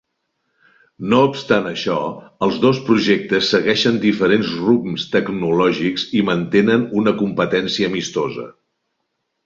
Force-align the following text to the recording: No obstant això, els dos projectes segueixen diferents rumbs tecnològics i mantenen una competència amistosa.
No 1.11 1.19
obstant 1.25 1.67
això, 1.71 1.97
els 2.47 2.57
dos 2.63 2.79
projectes 2.89 3.51
segueixen 3.57 4.01
diferents 4.07 4.57
rumbs 4.65 5.07
tecnològics 5.19 6.09
i 6.23 6.27
mantenen 6.35 6.91
una 7.05 7.19
competència 7.25 7.95
amistosa. 7.95 8.53